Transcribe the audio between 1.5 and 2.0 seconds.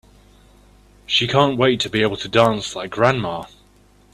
wait to